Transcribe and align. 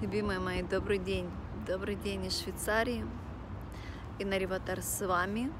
Любимые 0.00 0.38
мои, 0.38 0.62
добрый 0.62 0.96
день. 0.96 1.30
Добрый 1.66 1.94
день 1.94 2.24
из 2.24 2.40
Швейцарии. 2.40 3.04
И 4.18 4.24
Нариватар 4.24 4.80
с 4.80 5.06
вами. 5.06 5.52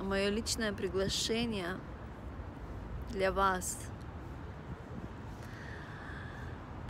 Мое 0.00 0.30
личное 0.30 0.72
приглашение 0.72 1.76
для 3.10 3.30
вас. 3.30 3.78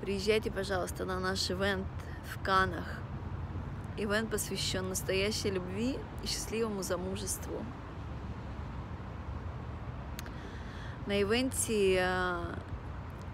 Приезжайте, 0.00 0.52
пожалуйста, 0.52 1.04
на 1.04 1.18
наш 1.18 1.50
ивент 1.50 1.88
в 2.32 2.40
Канах. 2.44 3.00
Ивент 3.96 4.30
посвящен 4.30 4.88
настоящей 4.88 5.50
любви 5.50 5.98
и 6.22 6.26
счастливому 6.28 6.82
замужеству. 6.82 7.60
На 11.06 11.20
ивенте 11.20 11.96
э, 11.98 12.54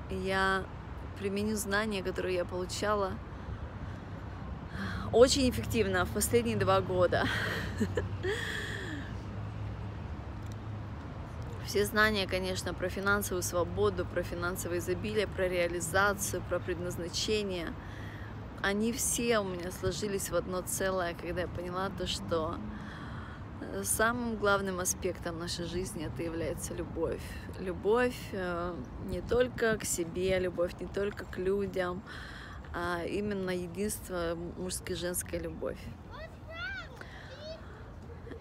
я 0.09 0.65
применю 1.19 1.57
знания, 1.57 2.03
которые 2.03 2.37
я 2.37 2.45
получала 2.45 3.12
очень 5.12 5.48
эффективно 5.51 6.05
в 6.05 6.10
последние 6.10 6.56
два 6.56 6.80
года. 6.80 7.27
Все 11.66 11.84
знания, 11.84 12.27
конечно, 12.27 12.73
про 12.73 12.88
финансовую 12.88 13.43
свободу, 13.43 14.07
про 14.07 14.23
финансовое 14.23 14.79
изобилие, 14.79 15.27
про 15.27 15.48
реализацию, 15.48 16.43
про 16.48 16.59
предназначение, 16.60 17.74
они 18.62 18.93
все 18.93 19.38
у 19.38 19.45
меня 19.45 19.71
сложились 19.71 20.30
в 20.30 20.35
одно 20.35 20.62
целое, 20.62 21.15
когда 21.15 21.43
я 21.43 21.48
поняла 21.48 21.91
то, 21.91 22.07
что 22.07 22.59
самым 23.84 24.37
главным 24.37 24.80
аспектом 24.80 25.38
нашей 25.38 25.64
жизни 25.64 26.06
это 26.06 26.23
является 26.23 26.74
любовь. 26.74 27.23
Любовь 27.59 28.16
э, 28.32 28.74
не 29.06 29.20
только 29.20 29.77
к 29.77 29.84
себе, 29.84 30.38
любовь 30.38 30.73
не 30.80 30.87
только 30.87 31.24
к 31.24 31.38
людям, 31.38 32.02
а 32.74 33.04
именно 33.04 33.51
единство 33.51 34.37
мужской 34.57 34.95
и 34.95 34.98
женской 34.98 35.38
любовь. 35.38 35.79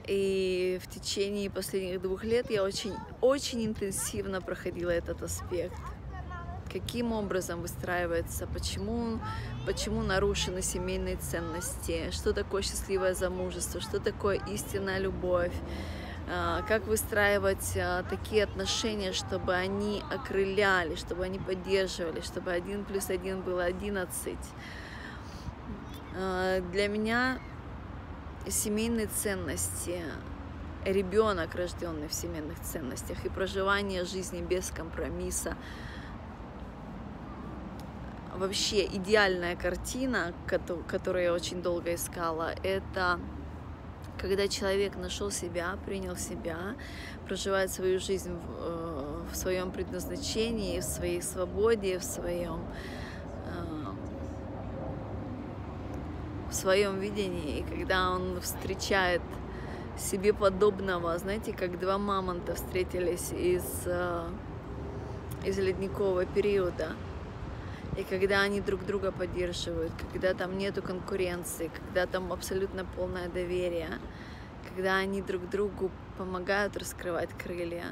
И 0.07 0.79
в 0.81 0.87
течение 0.87 1.49
последних 1.49 2.01
двух 2.01 2.23
лет 2.23 2.49
я 2.49 2.63
очень, 2.63 2.93
очень 3.19 3.65
интенсивно 3.65 4.41
проходила 4.41 4.89
этот 4.89 5.21
аспект 5.21 5.75
каким 6.79 7.11
образом 7.11 7.61
выстраивается, 7.61 8.47
почему, 8.47 9.19
почему 9.65 10.03
нарушены 10.03 10.61
семейные 10.61 11.15
ценности, 11.15 12.11
что 12.11 12.33
такое 12.33 12.61
счастливое 12.61 13.13
замужество, 13.13 13.81
что 13.81 13.99
такое 13.99 14.39
истинная 14.47 14.99
любовь, 14.99 15.53
а, 16.29 16.61
как 16.67 16.85
выстраивать 16.87 17.75
а, 17.77 18.03
такие 18.03 18.43
отношения, 18.43 19.11
чтобы 19.11 19.55
они 19.55 20.03
окрыляли, 20.11 20.95
чтобы 20.95 21.23
они 21.23 21.39
поддерживали, 21.39 22.21
чтобы 22.21 22.51
один 22.51 22.85
плюс 22.85 23.09
один 23.09 23.41
было 23.41 23.63
одиннадцать. 23.63 24.37
А, 26.15 26.61
для 26.71 26.87
меня 26.89 27.39
семейные 28.47 29.07
ценности, 29.07 30.03
ребенок, 30.85 31.55
рожденный 31.55 32.07
в 32.07 32.13
семейных 32.13 32.59
ценностях, 32.61 33.25
и 33.25 33.29
проживание 33.29 34.05
жизни 34.05 34.41
без 34.41 34.69
компромисса, 34.69 35.57
вообще 38.37 38.85
идеальная 38.85 39.55
картина, 39.55 40.33
которую 40.87 41.23
я 41.23 41.33
очень 41.33 41.61
долго 41.61 41.95
искала, 41.95 42.53
это 42.63 43.19
когда 44.17 44.47
человек 44.47 44.95
нашел 44.95 45.29
себя, 45.31 45.77
принял 45.85 46.15
себя, 46.15 46.75
проживает 47.27 47.71
свою 47.71 47.99
жизнь 47.99 48.33
в, 48.33 48.45
э, 48.59 49.23
в 49.31 49.35
своем 49.35 49.71
предназначении, 49.71 50.79
в 50.79 50.83
своей 50.83 51.21
свободе, 51.21 51.99
в 51.99 52.03
своем 52.03 52.61
э, 53.45 53.77
в 56.49 56.53
своем 56.53 56.99
видении, 56.99 57.59
и 57.59 57.63
когда 57.63 58.11
он 58.11 58.39
встречает 58.41 59.21
себе 59.97 60.33
подобного, 60.33 61.17
знаете, 61.17 61.53
как 61.53 61.79
два 61.79 61.97
мамонта 61.97 62.55
встретились 62.55 63.31
из, 63.31 63.83
э, 63.85 64.29
из 65.45 65.57
ледникового 65.59 66.25
периода, 66.25 66.93
и 67.95 68.03
когда 68.03 68.41
они 68.41 68.61
друг 68.61 68.85
друга 68.85 69.11
поддерживают, 69.11 69.93
когда 70.11 70.33
там 70.33 70.57
нету 70.57 70.81
конкуренции, 70.81 71.71
когда 71.73 72.05
там 72.05 72.33
абсолютно 72.33 72.85
полное 72.85 73.29
доверие, 73.29 73.99
когда 74.67 74.97
они 74.97 75.21
друг 75.21 75.49
другу 75.49 75.91
помогают 76.17 76.75
раскрывать 76.77 77.29
крылья. 77.37 77.85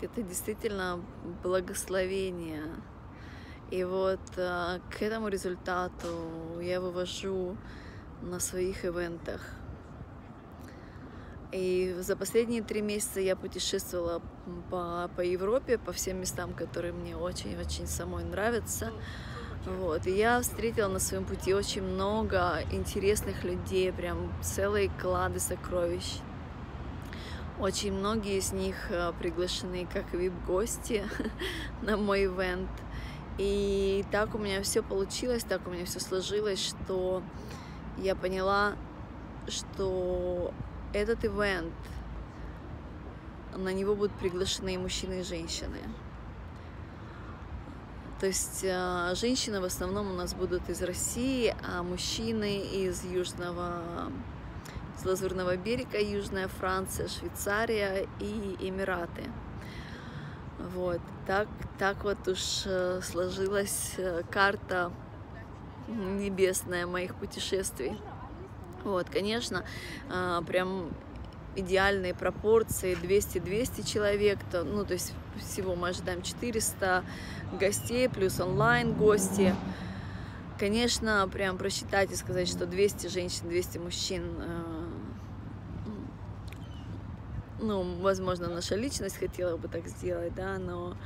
Это 0.00 0.22
действительно 0.22 1.00
благословение. 1.42 2.64
И 3.70 3.84
вот 3.84 4.20
э, 4.36 4.80
к 4.90 5.00
этому 5.00 5.28
результату 5.28 6.60
я 6.60 6.80
вывожу 6.80 7.56
на 8.20 8.40
своих 8.40 8.84
ивентах 8.84 9.40
и 11.52 11.94
за 12.00 12.16
последние 12.16 12.62
три 12.62 12.80
месяца 12.80 13.20
я 13.20 13.36
путешествовала 13.36 14.22
по, 14.70 15.10
по 15.14 15.20
Европе, 15.20 15.76
по 15.76 15.92
всем 15.92 16.18
местам, 16.18 16.54
которые 16.54 16.94
мне 16.94 17.14
очень-очень 17.14 17.86
самой 17.86 18.24
нравятся. 18.24 18.90
Вот. 19.66 20.06
И 20.06 20.12
я 20.12 20.40
встретила 20.40 20.88
на 20.88 20.98
своем 20.98 21.24
пути 21.24 21.52
очень 21.52 21.82
много 21.82 22.62
интересных 22.72 23.44
людей, 23.44 23.92
прям 23.92 24.32
целые 24.42 24.90
клады 25.00 25.40
сокровищ. 25.40 26.20
Очень 27.60 27.92
многие 27.92 28.38
из 28.38 28.52
них 28.52 28.90
э, 28.90 29.12
приглашены 29.18 29.86
как 29.92 30.14
вип-гости 30.14 31.04
на 31.82 31.98
мой 31.98 32.24
ивент. 32.24 32.70
И 33.36 34.04
так 34.10 34.34
у 34.34 34.38
меня 34.38 34.62
все 34.62 34.82
получилось, 34.82 35.44
так 35.44 35.66
у 35.66 35.70
меня 35.70 35.84
все 35.84 36.00
сложилось, 36.00 36.58
что 36.58 37.22
я 37.98 38.16
поняла, 38.16 38.72
что 39.48 40.52
этот 40.92 41.24
ивент, 41.24 41.72
на 43.56 43.72
него 43.72 43.94
будут 43.94 44.12
приглашены 44.12 44.74
и 44.74 44.78
мужчины, 44.78 45.20
и 45.20 45.22
женщины. 45.22 45.78
То 48.20 48.26
есть 48.26 48.60
э, 48.62 49.14
женщины 49.16 49.60
в 49.60 49.64
основном 49.64 50.12
у 50.12 50.14
нас 50.14 50.32
будут 50.32 50.68
из 50.68 50.80
России, 50.80 51.54
а 51.68 51.82
мужчины 51.82 52.60
из 52.60 53.04
Южного, 53.04 54.12
из 54.96 55.04
Лазурного 55.04 55.56
берега, 55.56 56.00
Южная 56.00 56.46
Франция, 56.46 57.08
Швейцария 57.08 58.06
и 58.20 58.56
Эмираты. 58.60 59.24
Вот, 60.72 61.00
так, 61.26 61.48
так 61.78 62.04
вот 62.04 62.28
уж 62.28 62.62
э, 62.64 63.00
сложилась 63.02 63.94
э, 63.98 64.22
карта 64.30 64.92
небесная 65.88 66.86
моих 66.86 67.16
путешествий. 67.16 67.98
Вот, 68.84 69.08
конечно, 69.10 69.64
а, 70.10 70.42
прям 70.42 70.90
идеальные 71.54 72.14
пропорции 72.14 72.94
200-200 72.94 73.86
человек, 73.86 74.38
то, 74.50 74.64
ну, 74.64 74.84
то 74.84 74.94
есть 74.94 75.12
всего 75.38 75.74
мы 75.74 75.88
ожидаем 75.88 76.22
400 76.22 77.04
гостей, 77.58 78.08
плюс 78.08 78.40
онлайн 78.40 78.94
гости. 78.94 79.54
Конечно, 80.58 81.28
прям 81.32 81.58
просчитать 81.58 82.10
и 82.12 82.16
сказать, 82.16 82.48
что 82.48 82.66
200 82.66 83.08
женщин, 83.08 83.48
200 83.48 83.78
мужчин, 83.78 84.22
а, 84.38 84.88
ну, 87.60 88.00
возможно, 88.00 88.48
наша 88.48 88.74
личность 88.74 89.16
хотела 89.16 89.56
бы 89.56 89.68
так 89.68 89.86
сделать, 89.86 90.34
да, 90.34 90.58
но 90.58 90.96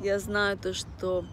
я 0.00 0.18
знаю 0.18 0.56
то, 0.56 0.72
что 0.72 1.24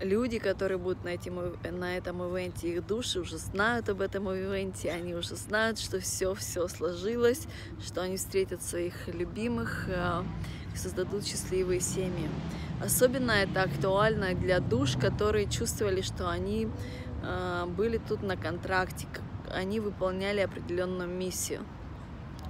люди, 0.00 0.38
которые 0.38 0.78
будут 0.78 1.04
на, 1.04 1.08
этим, 1.10 1.56
на 1.62 1.96
этом 1.96 2.22
ивенте, 2.22 2.68
их 2.68 2.86
души 2.86 3.20
уже 3.20 3.38
знают 3.38 3.88
об 3.88 4.00
этом 4.00 4.30
ивенте, 4.30 4.90
они 4.90 5.14
уже 5.14 5.36
знают, 5.36 5.78
что 5.78 6.00
все-все 6.00 6.68
сложилось, 6.68 7.46
что 7.84 8.02
они 8.02 8.16
встретят 8.16 8.62
своих 8.62 9.08
любимых 9.08 9.86
э, 9.88 10.22
создадут 10.74 11.26
счастливые 11.26 11.80
семьи. 11.80 12.28
Особенно 12.82 13.32
это 13.32 13.62
актуально 13.62 14.34
для 14.34 14.60
душ, 14.60 14.96
которые 14.96 15.48
чувствовали, 15.48 16.00
что 16.00 16.30
они 16.30 16.68
э, 17.22 17.66
были 17.66 17.98
тут 17.98 18.22
на 18.22 18.36
контракте, 18.36 19.06
они 19.52 19.80
выполняли 19.80 20.40
определенную 20.40 21.08
миссию. 21.08 21.60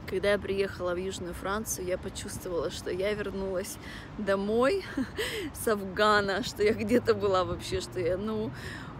Когда 0.06 0.32
я 0.32 0.38
приехала 0.38 0.94
в 0.94 0.96
Южную 0.96 1.34
Францию, 1.34 1.86
я 1.86 1.96
почувствовала, 1.96 2.70
что 2.70 2.90
я 2.90 3.14
вернулась 3.14 3.76
домой 4.18 4.84
с 5.54 5.68
Афгана, 5.68 6.42
что 6.42 6.62
я 6.62 6.72
где-то 6.72 7.14
была 7.14 7.44
вообще, 7.44 7.80
что 7.80 8.00
я, 8.00 8.16
ну, 8.16 8.50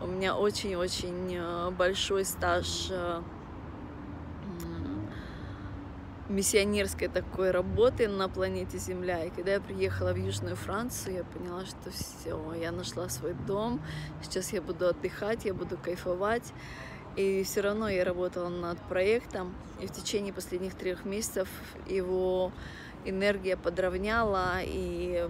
у 0.00 0.06
меня 0.06 0.37
очень-очень 0.37 1.37
э, 1.37 1.70
большой 1.70 2.25
стаж 2.25 2.88
э, 2.91 3.23
миссионерской 6.31 7.08
такой 7.08 7.50
работы 7.50 8.08
на 8.08 8.29
планете 8.29 8.79
Земля. 8.79 9.25
И 9.25 9.31
когда 9.31 9.52
я 9.52 9.61
приехала 9.61 10.12
в 10.12 10.17
Южную 10.17 10.56
Францию, 10.56 11.17
я 11.17 11.25
поняла, 11.25 11.67
что 11.67 11.91
все, 11.91 12.55
я 12.55 12.73
нашла 12.73 13.08
свой 13.08 13.35
дом, 13.35 13.81
сейчас 14.23 14.52
я 14.52 14.62
буду 14.62 14.87
отдыхать, 14.87 15.44
я 15.44 15.52
буду 15.52 15.76
кайфовать. 15.76 16.52
И 17.16 17.42
все 17.42 17.60
равно 17.60 17.88
я 17.88 18.04
работала 18.04 18.48
над 18.48 18.78
проектом, 18.78 19.54
и 19.80 19.86
в 19.86 19.92
течение 19.92 20.32
последних 20.32 20.74
трех 20.74 21.04
месяцев 21.04 21.48
его 21.88 22.52
энергия 23.04 23.56
подровняла 23.56 24.60
и 24.62 25.28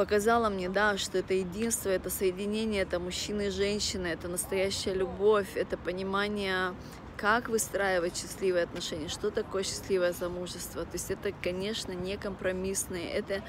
показала 0.00 0.48
мне, 0.48 0.70
да, 0.70 0.96
что 0.96 1.18
это 1.18 1.34
единство, 1.34 1.90
это 1.90 2.08
соединение, 2.08 2.84
это 2.84 2.98
мужчины 2.98 3.48
и 3.48 3.50
женщины, 3.50 4.06
это 4.06 4.28
настоящая 4.28 4.94
любовь, 4.94 5.48
это 5.56 5.76
понимание, 5.76 6.74
как 7.18 7.50
выстраивать 7.50 8.16
счастливые 8.16 8.64
отношения, 8.64 9.08
что 9.08 9.30
такое 9.30 9.62
счастливое 9.62 10.12
замужество. 10.12 10.86
То 10.86 10.94
есть 10.94 11.10
это, 11.10 11.32
конечно, 11.42 11.92
не 11.92 12.16
компромиссные, 12.16 13.10
это, 13.10 13.42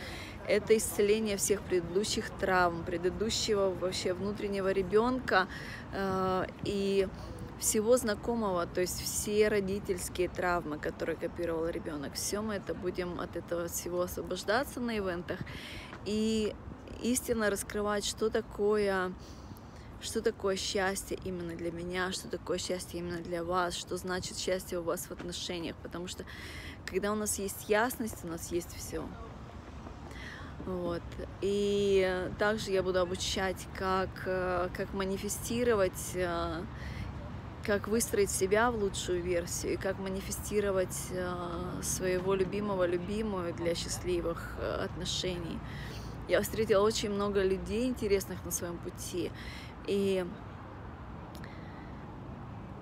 это 0.46 0.76
исцеление 0.76 1.38
всех 1.38 1.62
предыдущих 1.62 2.30
травм, 2.32 2.84
предыдущего 2.84 3.70
вообще 3.70 4.14
внутреннего 4.14 4.74
ребенка 4.74 5.48
э, 5.94 6.48
и 6.66 7.08
всего 7.62 7.96
знакомого, 7.96 8.66
то 8.66 8.82
есть 8.82 9.00
все 9.02 9.48
родительские 9.48 10.28
травмы, 10.28 10.80
которые 10.80 11.16
копировал 11.16 11.68
ребенок, 11.68 12.16
все 12.16 12.42
мы 12.42 12.56
это 12.56 12.74
будем 12.74 13.22
от 13.22 13.38
этого 13.38 13.68
всего 13.68 14.02
освобождаться 14.02 14.80
на 14.82 14.98
ивентах 14.98 15.40
и 16.06 16.56
истинно 17.02 17.50
раскрывать, 17.50 18.06
что 18.06 18.30
такое 18.30 19.14
что 20.02 20.22
такое 20.22 20.56
счастье 20.56 21.18
именно 21.24 21.56
для 21.56 21.72
меня, 21.72 22.12
что 22.12 22.28
такое 22.28 22.58
счастье 22.58 23.00
именно 23.00 23.20
для 23.20 23.44
вас, 23.44 23.76
что 23.76 23.98
значит 23.98 24.38
счастье 24.38 24.80
у 24.80 24.82
вас 24.82 25.06
в 25.06 25.12
отношениях, 25.12 25.76
потому 25.84 26.08
что 26.08 26.26
когда 26.86 27.12
у 27.12 27.16
нас 27.16 27.38
есть 27.38 27.70
ясность, 27.70 28.24
у 28.24 28.28
нас 28.28 28.52
есть 28.52 28.76
все. 28.76 29.08
Вот. 30.66 31.04
И 31.42 32.30
также 32.38 32.72
я 32.72 32.84
буду 32.84 33.00
обучать, 33.00 33.68
как, 33.78 34.10
э, 34.26 34.70
как 34.76 34.94
манифестировать, 34.94 36.12
э, 36.14 36.64
как 37.66 37.88
выстроить 37.88 38.32
себя 38.32 38.72
в 38.72 38.76
лучшую 38.76 39.22
версию, 39.22 39.74
и 39.74 39.78
как 39.78 40.00
манифестировать 40.00 40.98
э, 41.12 41.82
своего 41.82 42.34
любимого, 42.34 42.86
любимую 42.86 43.54
для 43.54 43.76
счастливых 43.76 44.56
отношений. 44.84 45.60
Я 46.28 46.42
встретила 46.42 46.84
очень 46.84 47.10
много 47.10 47.44
людей 47.44 47.88
интересных 47.88 48.44
на 48.46 48.52
своем 48.52 48.78
пути. 48.78 49.32
И 49.88 50.26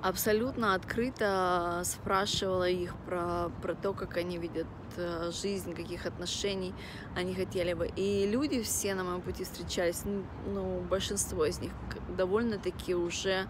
абсолютно 0.01 0.75
открыто 0.75 1.81
спрашивала 1.83 2.67
их 2.67 2.95
про, 3.05 3.51
про 3.61 3.73
то, 3.75 3.93
как 3.93 4.17
они 4.17 4.37
видят 4.37 4.67
э, 4.97 5.31
жизнь, 5.31 5.73
каких 5.73 6.05
отношений 6.05 6.73
они 7.15 7.33
хотели 7.33 7.73
бы. 7.73 7.89
И 7.95 8.27
люди 8.27 8.61
все 8.61 8.95
на 8.95 9.03
моем 9.03 9.21
пути 9.21 9.43
встречались, 9.43 10.03
ну, 10.45 10.81
большинство 10.81 11.45
из 11.45 11.59
них 11.59 11.71
довольно-таки 12.17 12.95
уже 12.95 13.47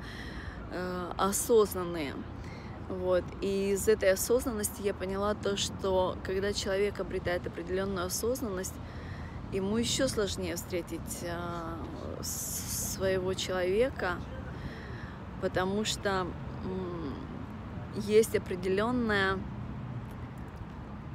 э, 0.71 1.11
осознанные. 1.17 2.13
Вот. 2.89 3.23
И 3.41 3.71
из 3.71 3.87
этой 3.87 4.11
осознанности 4.11 4.81
я 4.81 4.93
поняла 4.93 5.35
то, 5.35 5.57
что 5.57 6.17
когда 6.23 6.53
человек 6.53 6.99
обретает 6.99 7.45
определенную 7.45 8.07
осознанность, 8.07 8.73
ему 9.51 9.77
еще 9.77 10.07
сложнее 10.07 10.55
встретить 10.55 11.19
э, 11.21 12.23
своего 12.23 13.33
человека, 13.33 14.15
потому 15.41 15.85
что 15.85 16.27
есть 17.95 18.35
определенное 18.35 19.39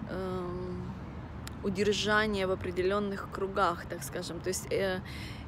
э, 0.09 0.74
удержание 1.65 2.47
в 2.47 2.51
определенных 2.51 3.31
кругах, 3.33 3.87
так 3.89 4.03
скажем. 4.03 4.41
То 4.41 4.49
есть 4.49 4.73
э, 4.73 5.01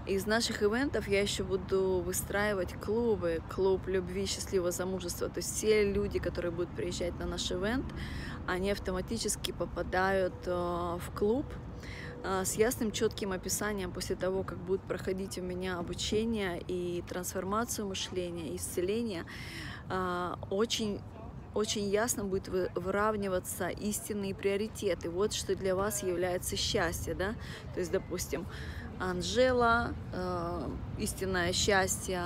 из 0.07 0.27
наших 0.27 0.63
ивентов 0.63 1.09
я 1.09 1.21
еще 1.21 1.45
буду 1.45 2.03
выстраивать 2.05 2.75
клубы, 2.75 3.43
клуб 3.55 3.87
любви, 3.87 4.27
счастливого 4.27 4.71
замужества. 4.71 5.29
То 5.29 5.39
есть 5.39 5.55
все 5.55 5.93
люди, 5.93 6.19
которые 6.19 6.51
будут 6.51 6.71
приезжать 6.71 7.19
на 7.19 7.27
наш 7.27 7.53
ивент, 7.53 7.87
они 8.47 8.71
автоматически 8.71 9.53
попадают 9.53 10.35
э, 10.47 10.51
в 10.51 11.11
клуб, 11.17 11.47
а, 12.29 12.45
с 12.45 12.55
ясным, 12.55 12.91
четким 12.91 13.31
описанием 13.31 13.93
после 13.93 14.17
того, 14.17 14.43
как 14.43 14.59
будет 14.59 14.83
проходить 14.83 15.39
у 15.39 15.43
меня 15.43 15.79
обучение 15.79 16.61
и 16.67 17.05
трансформацию 17.09 17.87
мышления, 17.87 18.57
исцеление, 18.57 19.25
а, 19.89 20.37
очень 20.51 21.01
очень 21.56 21.88
ясно 21.88 22.25
будет 22.25 22.49
выравниваться 22.49 23.69
истинные 23.69 24.35
приоритеты. 24.35 25.08
Вот 25.08 25.32
что 25.32 25.56
для 25.56 25.75
вас 25.75 26.03
является 26.03 26.55
счастье, 26.56 27.14
да? 27.14 27.35
То 27.73 27.81
есть, 27.81 27.91
допустим, 27.91 28.47
Анжела, 29.00 29.94
э, 30.12 30.69
истинное 30.99 31.53
счастье 31.53 32.23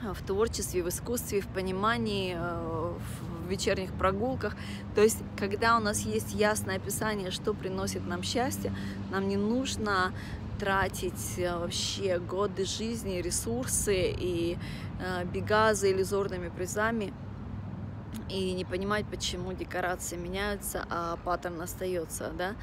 в 0.00 0.24
творчестве, 0.24 0.82
в 0.82 0.88
искусстве, 0.88 1.40
в 1.40 1.48
понимании, 1.48 2.36
э, 2.38 2.92
в 2.98 3.48
вечерних 3.48 3.92
прогулках. 3.92 4.54
То 4.94 5.02
есть, 5.02 5.18
когда 5.36 5.76
у 5.76 5.80
нас 5.80 6.00
есть 6.02 6.32
ясное 6.32 6.76
описание, 6.76 7.32
что 7.32 7.52
приносит 7.52 8.06
нам 8.06 8.22
счастье, 8.22 8.72
нам 9.10 9.28
не 9.28 9.36
нужно 9.36 10.12
тратить 10.60 11.38
э, 11.38 11.58
вообще 11.58 12.20
годы 12.20 12.64
жизни, 12.64 13.20
ресурсы 13.20 14.14
и 14.16 14.56
э, 15.00 15.24
бега 15.24 15.74
за 15.74 15.90
иллюзорными 15.90 16.48
призами 16.48 17.12
и 18.28 18.52
не 18.52 18.64
понимать, 18.64 19.06
почему 19.06 19.52
декорации 19.52 20.16
меняются, 20.16 20.84
а 20.90 21.16
паттерн 21.24 21.60
остается, 21.62 22.30
да. 22.36 22.54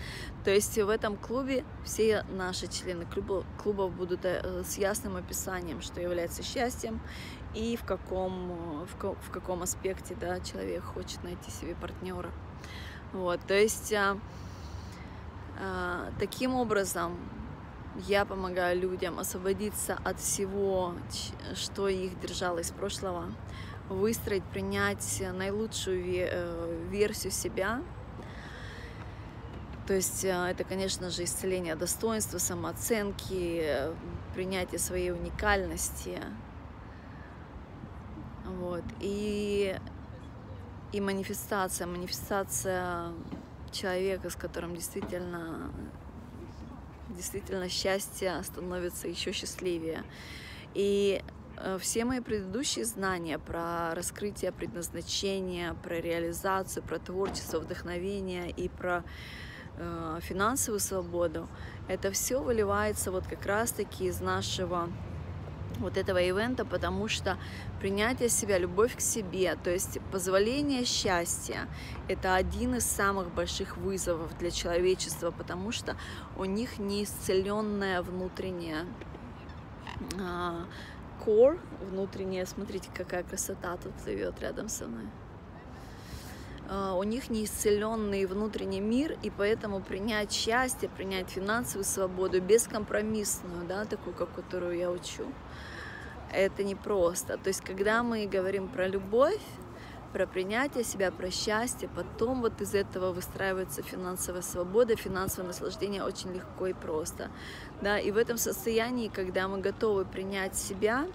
То 0.44 0.52
есть 0.52 0.78
в 0.78 0.90
этом 0.90 1.16
клубе 1.16 1.64
все 1.86 2.24
наши 2.30 2.68
члены 2.68 3.06
клуба, 3.06 3.44
клуба 3.62 3.88
будут 3.88 4.26
э, 4.26 4.64
с 4.64 4.78
ясным 4.78 5.16
описанием, 5.16 5.82
что 5.82 6.02
является 6.02 6.44
счастьем 6.44 7.00
и 7.54 7.76
в 7.78 7.84
каком, 7.84 8.86
в, 8.86 8.96
в 8.98 9.32
каком 9.32 9.64
аспекте, 9.64 10.16
да, 10.20 10.40
человек 10.40 10.84
хочет 10.84 11.24
найти 11.24 11.50
себе 11.50 11.76
партнера. 11.76 12.30
Вот, 13.14 13.40
то 13.48 13.54
есть 13.54 13.94
а, 13.94 14.18
а, 15.60 16.12
таким 16.20 16.56
образом 16.56 17.18
я 18.06 18.26
помогаю 18.26 18.80
людям 18.80 19.18
освободиться 19.18 19.98
от 20.04 20.20
всего, 20.20 20.94
что 21.56 21.88
их 21.88 22.20
держало 22.20 22.60
из 22.60 22.70
прошлого, 22.72 23.26
выстроить, 23.89 24.44
принять 24.44 25.24
наилучшую 25.34 26.04
э, 26.06 26.88
версию 26.89 27.31
себя. 27.31 27.81
То 29.88 29.94
есть 29.94 30.25
э, 30.25 30.30
это, 30.30 30.63
конечно 30.63 31.10
же, 31.10 31.24
исцеление 31.24 31.75
достоинства, 31.75 32.38
самооценки, 32.38 33.94
принятие 34.34 34.80
своей 34.80 35.12
уникальности. 35.12 36.19
Вот. 38.45 38.84
И, 39.00 39.78
и 40.92 41.01
манифестация, 41.01 41.88
манифестация 41.88 43.13
человека, 43.72 44.30
с 44.30 44.36
которым 44.36 44.75
действительно, 44.75 45.72
действительно 47.10 47.69
счастье 47.69 48.42
становится 48.44 49.07
еще 49.07 49.31
счастливее. 49.31 50.04
И 50.73 51.21
Э, 51.21 51.46
все 51.80 52.06
мои 52.06 52.19
предыдущие 52.19 52.85
знания 52.85 53.40
про 53.40 53.94
раскрытие 53.95 54.52
предназначения, 54.52 55.73
про 55.73 55.99
реализацию, 55.99 56.83
про 56.83 56.99
творчество, 56.99 57.59
вдохновение 57.59 58.49
и 58.49 58.69
про 58.69 59.04
э, 59.78 60.19
финансовую 60.21 60.80
свободу, 60.80 61.47
это 61.87 62.11
все 62.11 62.42
выливается 62.42 63.11
вот 63.11 63.26
как 63.28 63.45
раз-таки 63.45 64.06
из 64.06 64.21
нашего 64.21 64.90
вот 65.80 65.97
этого 65.97 66.18
ивента, 66.18 66.66
потому 66.66 67.07
что 67.07 67.37
принятие 67.80 68.30
себя, 68.30 68.57
любовь 68.57 68.95
к 68.95 69.02
себе, 69.02 69.56
то 69.64 69.69
есть 69.69 69.99
позволение 70.11 70.85
счастья, 70.85 71.68
это 72.07 72.35
один 72.35 72.76
из 72.76 72.85
самых 72.85 73.33
больших 73.33 73.78
вызовов 73.78 74.35
для 74.37 74.52
человечества, 74.52 75.31
потому 75.31 75.71
что 75.71 75.95
у 76.35 76.45
них 76.45 76.80
неисцеленная 76.80 78.02
внутренняя 78.02 78.85
а, 80.19 80.66
core 81.28 81.60
внутренняя, 81.81 82.46
смотрите, 82.46 82.90
какая 82.94 83.24
красота 83.24 83.76
тут 83.78 83.92
живет 84.06 84.40
рядом 84.40 84.69
со 84.69 84.88
мной. 84.88 85.06
А, 86.69 86.96
у 86.96 87.04
них 87.04 87.30
неисцеленный 87.30 88.26
внутренний 88.26 88.80
мир, 88.80 89.18
и 89.24 89.30
поэтому 89.30 89.81
принять 89.81 90.31
счастье, 90.31 90.90
принять 90.90 91.30
финансовую 91.30 91.84
свободу, 91.84 92.42
бескомпромиссную, 92.42 93.66
да, 93.68 93.86
такую, 93.86 94.16
как 94.16 94.34
которую 94.34 94.78
я 94.78 94.90
учу, 94.90 95.26
это 96.31 96.64
непросто. 96.64 97.38
То 97.38 97.50
есть, 97.50 97.62
когда 97.62 98.04
мы 98.04 98.26
говорим 98.26 98.69
про 98.69 98.88
любовь, 98.88 99.42
про 100.18 100.26
принятие 100.26 100.83
себя, 100.83 101.12
про 101.12 101.30
счастье, 101.30 101.88
потом 101.95 102.42
вот 102.42 102.59
из 102.59 102.74
этого 102.74 103.12
выстраивается 103.12 103.83
финансовая 103.83 104.42
свобода, 104.42 104.95
финансовое 104.95 105.45
наслаждение 105.45 106.04
очень 106.04 106.33
легко 106.33 106.66
и 106.66 106.74
просто. 106.74 107.30
Да, 107.83 108.00
и 108.00 108.09
в 108.09 108.18
этом 108.18 108.40
состоянии, 108.40 109.09
когда 109.09 109.47
мы 109.47 109.59
готовы 109.59 110.06
принять 110.06 110.56
себя, 110.56 111.06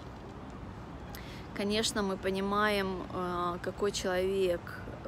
конечно, 1.53 2.01
мы 2.01 2.15
понимаем, 2.15 3.03
э, 3.13 3.57
какой 3.61 3.91
человек, 3.91 4.61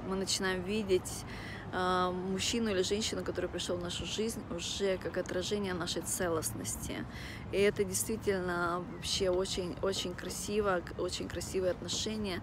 мы 0.10 0.18
начинаем 0.18 0.62
видеть 0.64 1.24
э, 1.72 2.12
мужчину 2.12 2.72
или 2.72 2.82
женщину, 2.82 3.24
который 3.24 3.50
пришел 3.50 3.78
в 3.78 3.82
нашу 3.82 4.06
жизнь, 4.06 4.42
уже 4.54 4.98
как 4.98 5.16
отражение 5.16 5.74
нашей 5.74 6.02
целостности. 6.02 7.06
И 7.54 7.58
это 7.58 7.86
действительно 7.86 8.84
вообще 8.94 9.30
очень, 9.30 9.74
очень 9.82 10.14
красиво, 10.14 10.82
очень 10.98 11.30
красивые 11.30 11.72
отношения 11.72 12.42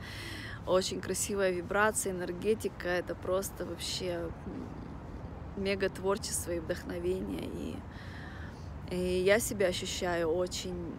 очень 0.66 1.00
красивая 1.00 1.50
вибрация, 1.50 2.12
энергетика, 2.12 2.88
это 2.88 3.14
просто 3.14 3.66
вообще 3.66 4.31
мега 5.57 5.88
творчество 5.88 6.52
и 6.52 6.61
вдохновение, 6.61 7.45
и 7.45 7.76
И 8.90 9.23
я 9.23 9.40
себя 9.40 9.69
ощущаю 9.69 10.28
очень, 10.28 10.95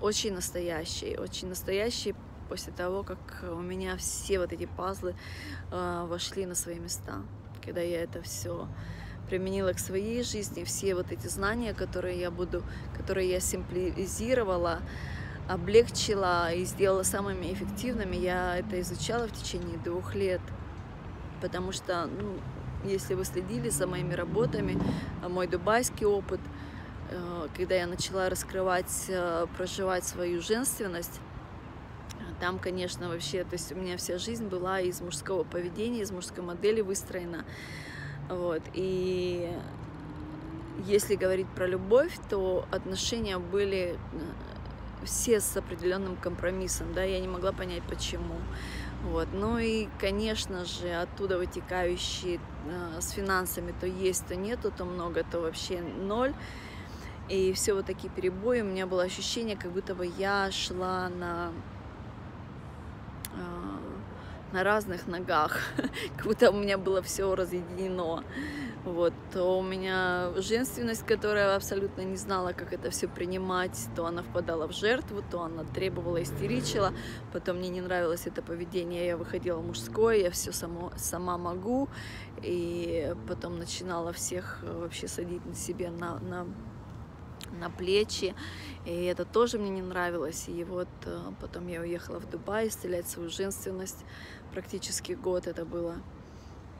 очень 0.00 0.34
настоящей, 0.34 1.16
очень 1.18 1.48
настоящей 1.48 2.14
после 2.48 2.72
того, 2.72 3.02
как 3.02 3.44
у 3.52 3.60
меня 3.60 3.96
все 3.96 4.38
вот 4.38 4.52
эти 4.52 4.66
пазлы 4.66 5.14
э, 5.70 6.06
вошли 6.08 6.46
на 6.46 6.54
свои 6.54 6.78
места, 6.78 7.22
когда 7.64 7.80
я 7.80 8.02
это 8.02 8.22
все 8.22 8.68
применила 9.28 9.72
к 9.72 9.78
своей 9.78 10.22
жизни, 10.22 10.64
все 10.64 10.94
вот 10.94 11.12
эти 11.12 11.26
знания, 11.26 11.74
которые 11.74 12.20
я 12.20 12.30
буду, 12.30 12.62
которые 12.96 13.30
я 13.30 13.40
симплизировала, 13.40 14.80
облегчила 15.48 16.52
и 16.52 16.64
сделала 16.64 17.02
самыми 17.02 17.52
эффективными, 17.52 18.16
я 18.16 18.58
это 18.58 18.80
изучала 18.80 19.28
в 19.28 19.32
течение 19.32 19.78
двух 19.78 20.14
лет, 20.14 20.40
потому 21.40 21.72
что, 21.72 22.06
ну, 22.06 22.38
если 22.84 23.14
вы 23.14 23.24
следили 23.24 23.68
за 23.68 23.86
моими 23.86 24.14
работами, 24.14 24.78
мой 25.28 25.46
дубайский 25.46 26.06
опыт, 26.06 26.40
э, 27.10 27.48
когда 27.56 27.74
я 27.74 27.86
начала 27.86 28.28
раскрывать, 28.28 29.06
э, 29.08 29.46
проживать 29.56 30.04
свою 30.04 30.40
женственность, 30.40 31.20
там, 32.40 32.58
конечно, 32.58 33.08
вообще, 33.08 33.44
то 33.44 33.54
есть 33.54 33.72
у 33.72 33.74
меня 33.74 33.96
вся 33.96 34.18
жизнь 34.18 34.46
была 34.46 34.80
из 34.80 35.00
мужского 35.00 35.44
поведения, 35.44 36.02
из 36.02 36.10
мужской 36.10 36.44
модели 36.44 36.80
выстроена. 36.80 37.44
Вот. 38.28 38.62
И 38.74 39.50
если 40.86 41.14
говорить 41.14 41.46
про 41.54 41.66
любовь, 41.66 42.14
то 42.28 42.66
отношения 42.70 43.38
были 43.38 43.96
э, 43.96 43.96
все 45.04 45.40
с 45.40 45.56
определенным 45.56 46.16
компромиссом, 46.16 46.92
да, 46.94 47.02
я 47.02 47.20
не 47.20 47.28
могла 47.28 47.52
понять 47.52 47.82
почему. 47.84 48.36
Вот. 49.04 49.28
Ну 49.32 49.58
и, 49.58 49.88
конечно 50.00 50.64
же, 50.64 50.92
оттуда 50.94 51.38
вытекающие 51.38 52.40
э, 52.66 53.00
с 53.00 53.10
финансами 53.10 53.74
то 53.78 53.86
есть, 53.86 54.26
то 54.26 54.34
нету, 54.34 54.72
то 54.76 54.84
много, 54.84 55.24
то 55.24 55.40
вообще 55.40 55.80
ноль. 55.80 56.34
И 57.28 57.52
все 57.52 57.74
вот 57.74 57.86
такие 57.86 58.10
перебои. 58.10 58.60
У 58.60 58.64
меня 58.64 58.86
было 58.86 59.02
ощущение, 59.02 59.56
как 59.56 59.72
будто 59.72 59.94
бы 59.94 60.10
я 60.18 60.50
шла 60.50 61.08
на 61.08 61.52
на 64.54 64.62
разных 64.62 65.08
ногах, 65.08 65.58
как 66.16 66.26
будто 66.26 66.50
у 66.50 66.54
меня 66.54 66.78
было 66.78 67.02
все 67.02 67.34
разъединено. 67.34 68.22
Вот, 68.84 69.14
то 69.32 69.58
у 69.58 69.62
меня 69.62 70.30
женственность, 70.36 71.06
которая 71.06 71.56
абсолютно 71.56 72.02
не 72.02 72.16
знала, 72.16 72.52
как 72.52 72.74
это 72.74 72.90
все 72.90 73.08
принимать, 73.08 73.88
то 73.96 74.04
она 74.04 74.22
впадала 74.22 74.68
в 74.68 74.72
жертву, 74.72 75.24
то 75.30 75.40
она 75.40 75.64
требовала, 75.64 76.22
истеричила, 76.22 76.92
потом 77.32 77.56
мне 77.56 77.70
не 77.70 77.80
нравилось 77.80 78.26
это 78.26 78.42
поведение, 78.42 79.06
я 79.06 79.16
выходила 79.16 79.58
мужское, 79.62 80.16
я 80.16 80.30
все 80.30 80.52
само, 80.52 80.92
сама 80.96 81.38
могу, 81.38 81.88
и 82.42 83.14
потом 83.26 83.58
начинала 83.58 84.12
всех 84.12 84.58
вообще 84.62 85.08
садить 85.08 85.46
на 85.46 85.54
себе 85.54 85.88
на, 85.88 86.18
на 86.18 86.46
на 87.52 87.70
плечи, 87.70 88.34
и 88.84 89.04
это 89.04 89.24
тоже 89.24 89.58
мне 89.58 89.70
не 89.70 89.82
нравилось. 89.82 90.48
И 90.48 90.64
вот 90.64 90.88
э, 91.04 91.20
потом 91.40 91.68
я 91.68 91.80
уехала 91.82 92.18
в 92.18 92.28
Дубай 92.28 92.68
исцелять 92.68 93.08
свою 93.08 93.28
женственность, 93.28 94.04
практически 94.50 95.12
год 95.12 95.46
это 95.46 95.64
было. 95.64 95.96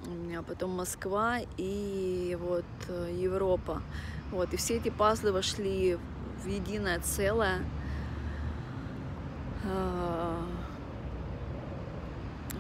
У 0.06 0.10
меня 0.10 0.42
потом 0.42 0.70
Москва 0.70 1.38
и 1.56 2.36
вот 2.40 2.64
э, 2.88 3.10
Европа. 3.16 3.82
Вот, 4.30 4.52
и 4.52 4.56
все 4.56 4.76
эти 4.76 4.90
пазлы 4.90 5.32
вошли 5.32 5.98
в 6.42 6.48
единое 6.48 7.00
целое. 7.00 7.60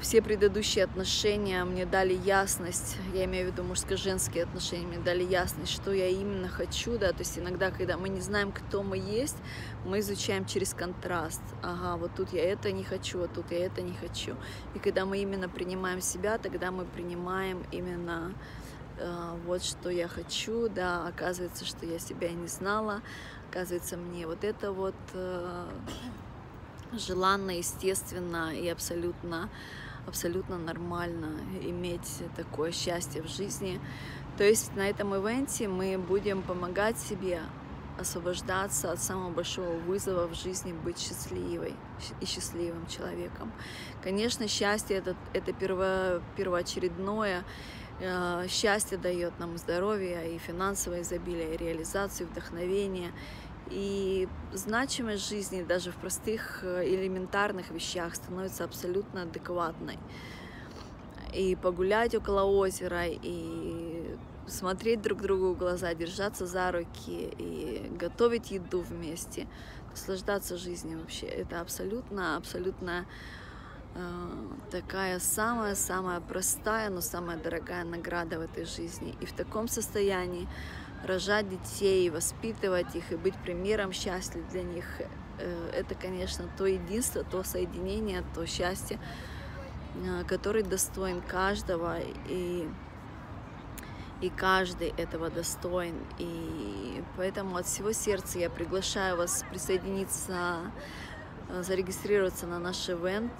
А, 0.04 0.06
все 0.06 0.20
предыдущие 0.20 0.84
отношения 0.84 1.64
мне 1.64 1.86
дали 1.86 2.12
ясность, 2.12 2.96
я 3.14 3.24
имею 3.24 3.48
в 3.48 3.52
виду 3.52 3.64
мужско-женские 3.64 4.44
отношения, 4.44 4.86
мне 4.86 4.98
дали 4.98 5.22
ясность, 5.24 5.72
что 5.72 5.92
я 5.92 6.08
именно 6.08 6.48
хочу, 6.48 6.98
да, 6.98 7.12
то 7.12 7.20
есть 7.20 7.38
иногда, 7.38 7.70
когда 7.70 7.96
мы 7.96 8.08
не 8.08 8.20
знаем, 8.20 8.52
кто 8.52 8.82
мы 8.82 8.98
есть, 8.98 9.36
мы 9.84 10.00
изучаем 10.00 10.44
через 10.44 10.74
контраст, 10.74 11.42
ага, 11.62 11.96
вот 11.96 12.14
тут 12.14 12.32
я 12.32 12.44
это 12.44 12.70
не 12.70 12.84
хочу, 12.84 13.18
вот 13.18 13.32
тут 13.32 13.50
я 13.50 13.66
это 13.66 13.82
не 13.82 13.94
хочу, 13.94 14.36
и 14.74 14.78
когда 14.78 15.06
мы 15.06 15.18
именно 15.18 15.48
принимаем 15.48 16.00
себя, 16.00 16.38
тогда 16.38 16.70
мы 16.70 16.84
принимаем 16.84 17.64
именно 17.72 18.34
э, 18.98 19.38
вот 19.46 19.64
что 19.64 19.88
я 19.88 20.08
хочу, 20.08 20.68
да, 20.68 21.06
оказывается, 21.06 21.64
что 21.64 21.86
я 21.86 21.98
себя 21.98 22.30
не 22.30 22.48
знала, 22.48 23.00
оказывается, 23.50 23.96
мне 23.96 24.26
вот 24.26 24.44
это 24.44 24.70
вот 24.72 24.94
э, 25.14 25.66
желанно, 26.92 27.52
естественно 27.52 28.54
и 28.54 28.68
абсолютно 28.68 29.48
абсолютно 30.06 30.58
нормально 30.58 31.36
иметь 31.62 32.22
такое 32.36 32.72
счастье 32.72 33.22
в 33.22 33.28
жизни. 33.28 33.80
То 34.36 34.44
есть 34.44 34.74
на 34.76 34.88
этом 34.88 35.14
ивенте 35.14 35.68
мы 35.68 35.98
будем 35.98 36.42
помогать 36.42 36.98
себе 36.98 37.40
освобождаться 37.98 38.90
от 38.90 39.00
самого 39.00 39.30
большого 39.30 39.76
вызова 39.78 40.26
в 40.26 40.34
жизни 40.34 40.72
быть 40.72 40.98
счастливой 40.98 41.74
и 42.20 42.26
счастливым 42.26 42.86
человеком. 42.86 43.52
Конечно, 44.02 44.48
счастье 44.48 44.96
это, 44.96 45.16
это 45.32 45.52
перво, 45.52 46.20
первоочередное. 46.36 47.44
Э, 48.00 48.46
счастье 48.48 48.98
дает 48.98 49.38
нам 49.38 49.56
здоровье 49.56 50.34
и 50.34 50.38
финансовое 50.38 51.02
изобилие, 51.02 51.54
и 51.54 51.56
реализацию, 51.56 52.28
вдохновение 52.28 53.12
и 53.70 54.28
значимость 54.52 55.28
жизни 55.28 55.62
даже 55.62 55.90
в 55.90 55.96
простых 55.96 56.60
э, 56.62 56.86
элементарных 56.86 57.70
вещах 57.70 58.14
становится 58.14 58.64
абсолютно 58.64 59.22
адекватной. 59.22 59.98
И 61.32 61.56
погулять 61.56 62.14
около 62.14 62.44
озера, 62.44 63.06
и 63.06 64.16
смотреть 64.46 65.02
друг 65.02 65.20
другу 65.22 65.54
в 65.54 65.58
глаза, 65.58 65.94
держаться 65.94 66.46
за 66.46 66.70
руки, 66.70 67.32
и 67.38 67.90
готовить 67.98 68.50
еду 68.50 68.80
вместе, 68.80 69.46
наслаждаться 69.90 70.56
жизнью 70.56 71.00
вообще. 71.00 71.26
Это 71.26 71.60
абсолютно, 71.60 72.36
абсолютно 72.36 73.06
э, 73.94 74.30
такая 74.70 75.18
самая-самая 75.18 76.20
простая, 76.20 76.90
но 76.90 77.00
самая 77.00 77.38
дорогая 77.38 77.84
награда 77.84 78.38
в 78.38 78.42
этой 78.42 78.64
жизни. 78.64 79.16
И 79.20 79.26
в 79.26 79.32
таком 79.32 79.68
состоянии 79.68 80.46
рожать 81.02 81.48
детей, 81.48 82.08
воспитывать 82.10 82.94
их 82.94 83.12
и 83.12 83.16
быть 83.16 83.34
примером 83.36 83.92
счастья 83.92 84.40
для 84.50 84.62
них. 84.62 84.84
Э, 85.38 85.70
это, 85.72 85.94
конечно, 85.94 86.48
то 86.56 86.66
единство, 86.66 87.24
то 87.24 87.42
соединение, 87.42 88.22
то 88.34 88.46
счастье, 88.46 88.98
э, 89.96 90.24
который 90.26 90.62
достоин 90.62 91.20
каждого, 91.20 91.98
и, 92.28 92.68
и 94.20 94.30
каждый 94.30 94.88
этого 94.96 95.30
достоин. 95.30 95.96
И 96.18 97.02
поэтому 97.16 97.56
от 97.56 97.66
всего 97.66 97.92
сердца 97.92 98.38
я 98.38 98.50
приглашаю 98.50 99.16
вас 99.16 99.44
присоединиться, 99.50 100.60
э, 101.48 101.62
зарегистрироваться 101.62 102.46
на 102.46 102.58
наш 102.58 102.88
ивент 102.88 103.32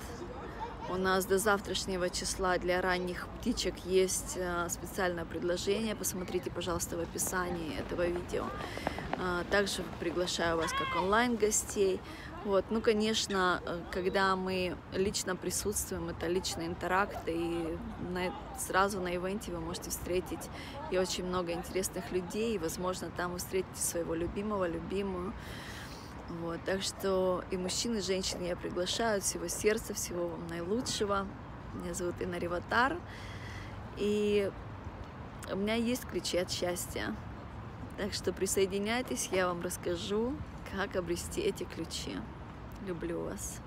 у 0.90 0.96
нас 0.96 1.24
до 1.24 1.38
завтрашнего 1.38 2.10
числа 2.10 2.58
для 2.58 2.80
ранних 2.80 3.26
птичек 3.38 3.74
есть 3.86 4.36
э, 4.36 4.68
специальное 4.68 5.24
предложение. 5.24 5.96
Посмотрите, 5.96 6.50
пожалуйста, 6.50 6.96
в 6.96 7.00
описании 7.00 7.78
этого 7.78 8.06
видео. 8.06 8.44
А, 9.18 9.44
также 9.50 9.82
приглашаю 10.00 10.56
вас 10.56 10.72
как 10.72 11.02
онлайн-гостей. 11.02 12.00
Вот. 12.44 12.66
Ну, 12.68 12.82
конечно, 12.82 13.62
э, 13.64 13.80
когда 13.90 14.36
мы 14.36 14.76
лично 14.92 15.34
присутствуем, 15.36 16.10
это 16.10 16.26
личный 16.26 16.66
интеракт, 16.66 17.26
и 17.26 17.78
на, 18.12 18.34
сразу 18.58 19.00
на 19.00 19.16
ивенте 19.16 19.50
вы 19.50 19.60
можете 19.60 19.88
встретить 19.88 20.50
и 20.90 20.98
очень 20.98 21.24
много 21.24 21.52
интересных 21.52 22.12
людей, 22.12 22.56
и, 22.56 22.58
возможно, 22.58 23.10
там 23.16 23.32
вы 23.32 23.38
встретите 23.38 23.80
своего 23.80 24.14
любимого, 24.14 24.68
любимую. 24.68 25.32
Вот, 26.40 26.60
так 26.64 26.82
что 26.82 27.44
и 27.50 27.56
мужчин, 27.56 27.96
и 27.96 28.00
женщин 28.00 28.42
я 28.42 28.56
приглашаю 28.56 29.18
от 29.18 29.24
всего 29.24 29.48
сердца, 29.48 29.94
всего 29.94 30.28
вам 30.28 30.46
наилучшего. 30.48 31.26
Меня 31.74 31.94
зовут 31.94 32.20
Инна 32.20 32.36
Риватар, 32.36 32.96
и 33.96 34.50
у 35.52 35.56
меня 35.56 35.74
есть 35.74 36.06
ключи 36.06 36.38
от 36.38 36.50
счастья. 36.50 37.14
Так 37.98 38.12
что 38.12 38.32
присоединяйтесь, 38.32 39.28
я 39.30 39.48
вам 39.48 39.62
расскажу, 39.62 40.34
как 40.72 40.96
обрести 40.96 41.40
эти 41.40 41.64
ключи. 41.64 42.16
Люблю 42.86 43.22
вас. 43.22 43.60